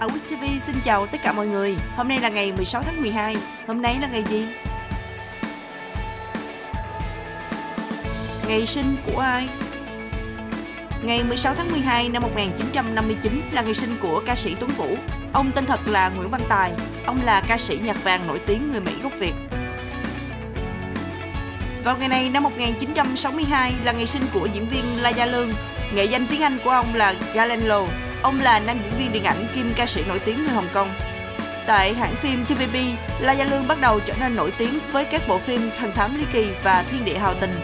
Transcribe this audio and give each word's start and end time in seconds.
Ở 0.00 0.08
TV 0.28 0.44
xin 0.60 0.80
chào 0.84 1.06
tất 1.06 1.22
cả 1.22 1.32
mọi 1.32 1.46
người. 1.46 1.76
Hôm 1.96 2.08
nay 2.08 2.20
là 2.20 2.28
ngày 2.28 2.52
16 2.52 2.82
tháng 2.82 3.02
12. 3.02 3.36
Hôm 3.66 3.82
nay 3.82 3.96
là 4.00 4.08
ngày 4.08 4.24
gì? 4.30 4.46
Ngày 8.48 8.66
sinh 8.66 8.96
của 9.06 9.18
ai? 9.20 9.48
Ngày 11.02 11.24
16 11.24 11.54
tháng 11.54 11.70
12 11.70 12.08
năm 12.08 12.22
1959 12.22 13.42
là 13.52 13.62
ngày 13.62 13.74
sinh 13.74 13.96
của 14.00 14.22
ca 14.26 14.36
sĩ 14.36 14.54
Tuấn 14.60 14.70
Vũ. 14.70 14.96
Ông 15.32 15.52
tên 15.54 15.66
thật 15.66 15.80
là 15.86 16.08
Nguyễn 16.08 16.30
Văn 16.30 16.40
Tài. 16.48 16.72
Ông 17.06 17.18
là 17.24 17.42
ca 17.48 17.58
sĩ 17.58 17.78
nhạc 17.82 18.04
vàng 18.04 18.26
nổi 18.26 18.40
tiếng 18.46 18.68
người 18.68 18.80
Mỹ 18.80 18.92
gốc 19.02 19.12
Việt. 19.18 19.34
Vào 21.84 21.96
ngày 21.98 22.08
này 22.08 22.30
năm 22.30 22.42
1962 22.42 23.72
là 23.84 23.92
ngày 23.92 24.06
sinh 24.06 24.22
của 24.34 24.48
diễn 24.52 24.68
viên 24.68 24.84
La 25.02 25.10
Gia 25.10 25.26
Lương. 25.26 25.52
Nghệ 25.94 26.04
danh 26.04 26.26
tiếng 26.26 26.42
Anh 26.42 26.58
của 26.64 26.70
ông 26.70 26.94
là 26.94 27.14
Galen 27.34 27.60
Low. 27.60 27.86
Ông 28.26 28.40
là 28.40 28.58
nam 28.58 28.78
diễn 28.82 28.92
viên 28.98 29.12
điện 29.12 29.24
ảnh 29.24 29.46
kim 29.54 29.72
ca 29.76 29.86
sĩ 29.86 30.04
nổi 30.08 30.18
tiếng 30.18 30.44
người 30.44 30.52
Hồng 30.52 30.68
Kông. 30.72 30.94
Tại 31.66 31.94
hãng 31.94 32.14
phim 32.14 32.44
TVB, 32.44 32.76
La 33.20 33.32
Gia 33.32 33.44
Lương 33.44 33.68
bắt 33.68 33.80
đầu 33.80 34.00
trở 34.00 34.14
nên 34.20 34.36
nổi 34.36 34.52
tiếng 34.58 34.78
với 34.92 35.04
các 35.04 35.28
bộ 35.28 35.38
phim 35.38 35.70
Thần 35.78 35.92
thám 35.92 36.18
ly 36.18 36.24
kỳ 36.32 36.48
và 36.62 36.84
Thiên 36.90 37.04
địa 37.04 37.18
hào 37.18 37.34
tình. 37.34 37.60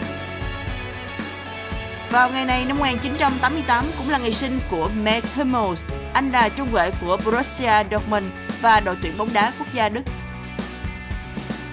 Vào 2.11 2.29
ngày 2.29 2.45
này 2.45 2.65
năm 2.65 2.77
1988 2.77 3.85
cũng 3.97 4.09
là 4.09 4.17
ngày 4.17 4.33
sinh 4.33 4.59
của 4.69 4.89
Matt 4.95 5.35
Hummels. 5.35 5.85
Anh 6.13 6.31
là 6.31 6.49
trung 6.49 6.67
vệ 6.71 6.91
của 7.01 7.17
Borussia 7.25 7.83
Dortmund 7.91 8.25
và 8.61 8.79
đội 8.79 8.95
tuyển 9.01 9.17
bóng 9.17 9.33
đá 9.33 9.51
quốc 9.59 9.67
gia 9.73 9.89
Đức. 9.89 10.03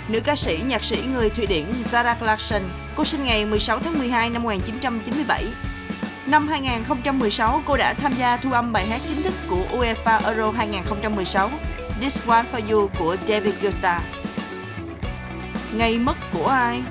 Nữ 0.08 0.20
ca 0.24 0.36
sĩ, 0.36 0.58
nhạc 0.66 0.84
sĩ 0.84 1.02
người 1.12 1.30
Thụy 1.30 1.46
Điển 1.46 1.72
Zara 1.82 2.14
Clarkson, 2.18 2.62
cô 2.96 3.04
sinh 3.04 3.24
ngày 3.24 3.46
16 3.46 3.78
tháng 3.78 3.98
12 3.98 4.30
năm 4.30 4.42
1997. 4.42 5.44
Năm 6.30 6.48
2016, 6.48 7.62
cô 7.66 7.76
đã 7.76 7.94
tham 7.94 8.12
gia 8.18 8.36
thu 8.36 8.52
âm 8.52 8.72
bài 8.72 8.86
hát 8.86 9.00
chính 9.08 9.22
thức 9.22 9.34
của 9.48 9.62
UEFA 9.70 10.20
Euro 10.24 10.50
2016, 10.50 11.50
This 12.00 12.26
One 12.26 12.44
For 12.52 12.72
You 12.72 12.90
của 12.98 13.16
David 13.28 13.54
Guetta. 13.62 14.00
Ngày 15.72 15.98
mất 15.98 16.16
của 16.32 16.46
ai? 16.46 16.82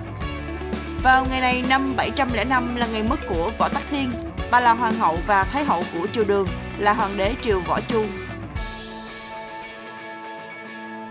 Vào 1.03 1.25
ngày 1.29 1.41
này 1.41 1.63
năm 1.69 1.93
705 1.95 2.75
là 2.75 2.87
ngày 2.87 3.03
mất 3.03 3.19
của 3.29 3.51
Võ 3.57 3.69
Tắc 3.69 3.83
Thiên, 3.91 4.11
bà 4.51 4.59
là 4.59 4.73
hoàng 4.73 4.93
hậu 4.93 5.17
và 5.27 5.43
thái 5.43 5.63
hậu 5.63 5.83
của 5.93 6.07
triều 6.07 6.23
Đường, 6.23 6.47
là 6.77 6.93
hoàng 6.93 7.17
đế 7.17 7.35
triều 7.41 7.59
Võ 7.59 7.79
Chu. 7.81 8.05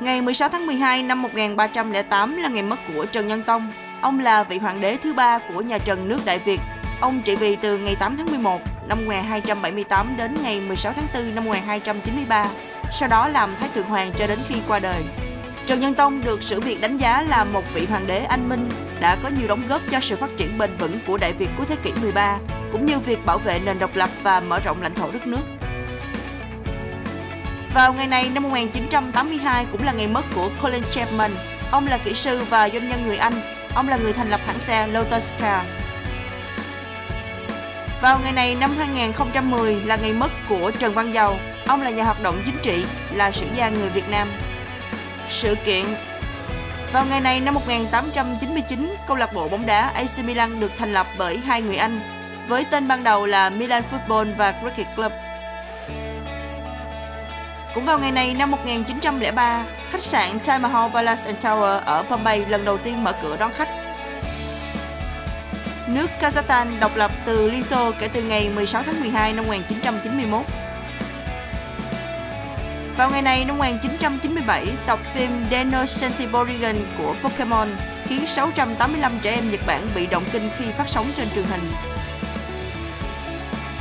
Ngày 0.00 0.22
16 0.22 0.48
tháng 0.48 0.66
12 0.66 1.02
năm 1.02 1.22
1308 1.22 2.36
là 2.36 2.48
ngày 2.48 2.62
mất 2.62 2.78
của 2.94 3.06
Trần 3.12 3.26
Nhân 3.26 3.42
Tông. 3.42 3.72
Ông 4.02 4.20
là 4.20 4.44
vị 4.44 4.58
hoàng 4.58 4.80
đế 4.80 4.96
thứ 4.96 5.14
ba 5.14 5.38
của 5.38 5.60
nhà 5.60 5.78
Trần 5.78 6.08
nước 6.08 6.18
Đại 6.24 6.38
Việt. 6.38 6.60
Ông 7.00 7.22
trị 7.22 7.36
vì 7.36 7.56
từ 7.56 7.78
ngày 7.78 7.96
8 7.96 8.16
tháng 8.16 8.26
11 8.26 8.60
năm 8.88 8.98
1278 8.98 10.16
đến 10.16 10.36
ngày 10.42 10.60
16 10.60 10.92
tháng 10.92 11.06
4 11.14 11.34
năm 11.34 11.44
1293, 11.44 12.46
sau 12.92 13.08
đó 13.08 13.28
làm 13.28 13.56
Thái 13.60 13.68
Thượng 13.74 13.86
Hoàng 13.86 14.12
cho 14.16 14.26
đến 14.26 14.38
khi 14.48 14.54
qua 14.68 14.78
đời. 14.78 15.02
Trần 15.66 15.80
Nhân 15.80 15.94
Tông 15.94 16.20
được 16.24 16.42
sử 16.42 16.60
Việt 16.60 16.80
đánh 16.80 16.98
giá 16.98 17.22
là 17.22 17.44
một 17.44 17.62
vị 17.74 17.86
hoàng 17.86 18.06
đế 18.06 18.18
anh 18.18 18.48
minh, 18.48 18.68
đã 19.00 19.16
có 19.22 19.28
nhiều 19.38 19.48
đóng 19.48 19.62
góp 19.68 19.82
cho 19.90 20.00
sự 20.00 20.16
phát 20.16 20.30
triển 20.36 20.58
bền 20.58 20.70
vững 20.78 20.98
của 21.06 21.18
Đại 21.18 21.32
Việt 21.32 21.48
cuối 21.56 21.66
thế 21.68 21.76
kỷ 21.82 21.92
13, 21.92 22.38
cũng 22.72 22.86
như 22.86 22.98
việc 22.98 23.26
bảo 23.26 23.38
vệ 23.38 23.60
nền 23.64 23.78
độc 23.78 23.90
lập 23.94 24.10
và 24.22 24.40
mở 24.40 24.60
rộng 24.60 24.82
lãnh 24.82 24.94
thổ 24.94 25.10
đất 25.10 25.26
nước. 25.26 25.42
Vào 27.74 27.92
ngày 27.92 28.06
này 28.06 28.30
năm 28.30 28.42
1982 28.42 29.66
cũng 29.72 29.84
là 29.84 29.92
ngày 29.92 30.06
mất 30.06 30.24
của 30.34 30.50
Colin 30.62 30.82
Chapman. 30.90 31.30
Ông 31.70 31.86
là 31.86 31.98
kỹ 31.98 32.14
sư 32.14 32.44
và 32.50 32.68
doanh 32.68 32.88
nhân 32.88 33.06
người 33.06 33.16
Anh. 33.16 33.40
Ông 33.74 33.88
là 33.88 33.96
người 33.96 34.12
thành 34.12 34.28
lập 34.28 34.40
hãng 34.46 34.60
xe 34.60 34.86
Lotus 34.86 35.32
Cars. 35.38 35.70
Vào 38.00 38.18
ngày 38.18 38.32
này 38.32 38.54
năm 38.54 38.76
2010 38.78 39.74
là 39.74 39.96
ngày 39.96 40.12
mất 40.12 40.30
của 40.48 40.70
Trần 40.78 40.94
Văn 40.94 41.14
Dầu. 41.14 41.38
Ông 41.66 41.82
là 41.82 41.90
nhà 41.90 42.04
hoạt 42.04 42.22
động 42.22 42.42
chính 42.46 42.58
trị, 42.62 42.84
là 43.14 43.30
sử 43.30 43.46
gia 43.54 43.68
người 43.68 43.88
Việt 43.88 44.08
Nam. 44.10 44.28
Sự 45.28 45.54
kiện 45.64 45.84
Vào 46.92 47.04
ngày 47.04 47.20
này 47.20 47.40
năm 47.40 47.54
1899, 47.54 48.94
câu 49.06 49.16
lạc 49.16 49.32
bộ 49.32 49.48
bóng 49.48 49.66
đá 49.66 49.80
AC 49.94 50.24
Milan 50.24 50.60
được 50.60 50.72
thành 50.78 50.92
lập 50.92 51.06
bởi 51.18 51.38
hai 51.38 51.62
người 51.62 51.76
Anh, 51.76 52.00
với 52.48 52.64
tên 52.70 52.88
ban 52.88 53.04
đầu 53.04 53.26
là 53.26 53.50
Milan 53.50 53.82
Football 53.90 54.36
và 54.36 54.52
Cricket 54.52 54.96
Club. 54.96 55.12
Cũng 57.74 57.84
vào 57.84 57.98
ngày 57.98 58.12
này 58.12 58.34
năm 58.34 58.50
1903, 58.50 59.64
khách 59.90 60.02
sạn 60.02 60.38
Taj 60.44 60.60
Mahal 60.60 60.92
Palace 60.92 61.22
and 61.26 61.46
Tower 61.46 61.80
ở 61.80 62.02
Bombay 62.02 62.46
lần 62.46 62.64
đầu 62.64 62.78
tiên 62.78 63.04
mở 63.04 63.12
cửa 63.22 63.36
đón 63.36 63.52
khách. 63.52 63.87
Nước 65.88 66.10
Kazakhstan 66.20 66.78
độc 66.80 66.96
lập 66.96 67.10
từ 67.26 67.50
Liên 67.50 67.62
Xô 67.62 67.92
kể 67.98 68.08
từ 68.08 68.22
ngày 68.22 68.50
16 68.50 68.82
tháng 68.82 69.00
12 69.00 69.32
năm 69.32 69.44
1991. 69.44 70.42
Vào 72.96 73.10
ngày 73.10 73.22
này 73.22 73.44
năm 73.44 73.58
1997, 73.58 74.66
tập 74.86 74.98
phim 75.14 75.30
Deno 75.50 75.84
Centiborigan 76.00 76.76
của 76.98 77.14
Pokemon 77.22 77.76
khiến 78.04 78.26
685 78.26 79.18
trẻ 79.22 79.34
em 79.34 79.50
Nhật 79.50 79.60
Bản 79.66 79.88
bị 79.94 80.06
động 80.06 80.24
kinh 80.32 80.50
khi 80.56 80.64
phát 80.78 80.88
sóng 80.88 81.06
trên 81.14 81.30
truyền 81.34 81.44
hình. 81.44 81.70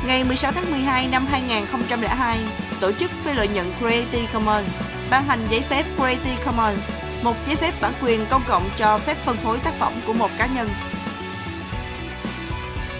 Ngày 0.07 0.23
16 0.23 0.51
tháng 0.51 0.71
12 0.71 1.07
năm 1.07 1.27
2002, 1.31 2.39
tổ 2.79 2.91
chức 2.91 3.11
phi 3.23 3.33
lợi 3.33 3.47
nhuận 3.47 3.71
Creative 3.79 4.27
Commons 4.33 4.81
ban 5.09 5.23
hành 5.23 5.39
giấy 5.49 5.61
phép 5.61 5.85
Creative 5.97 6.43
Commons, 6.45 6.87
một 7.23 7.35
giấy 7.47 7.55
phép 7.55 7.73
bản 7.81 7.93
quyền 8.01 8.25
công 8.29 8.43
cộng 8.47 8.69
cho 8.75 8.97
phép 8.97 9.17
phân 9.17 9.37
phối 9.37 9.59
tác 9.59 9.73
phẩm 9.73 9.93
của 10.05 10.13
một 10.13 10.29
cá 10.37 10.45
nhân. 10.45 10.69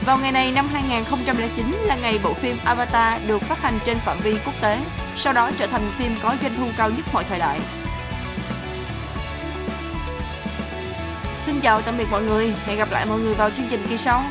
Vào 0.08 0.18
ngày 0.18 0.32
này 0.32 0.52
năm 0.52 0.68
2009 0.74 1.72
là 1.72 1.96
ngày 1.96 2.20
bộ 2.24 2.34
phim 2.34 2.58
Avatar 2.66 3.22
được 3.28 3.42
phát 3.42 3.62
hành 3.62 3.80
trên 3.86 4.00
phạm 4.00 4.20
vi 4.20 4.36
quốc 4.46 4.54
tế, 4.62 4.80
sau 5.16 5.34
đó 5.34 5.52
trở 5.58 5.68
thành 5.68 5.92
phim 5.98 6.16
có 6.22 6.36
doanh 6.42 6.56
thu 6.58 6.66
cao 6.78 6.90
nhất 6.90 7.06
mọi 7.14 7.24
thời 7.24 7.40
đại. 7.40 7.60
Xin 11.42 11.60
chào 11.62 11.82
tạm 11.82 11.98
biệt 11.98 12.06
mọi 12.12 12.24
người, 12.24 12.54
hẹn 12.66 12.78
gặp 12.78 12.92
lại 12.92 13.06
mọi 13.06 13.20
người 13.20 13.34
vào 13.34 13.50
chương 13.50 13.68
trình 13.70 13.86
kỳ 13.90 13.98
sau. 13.98 14.24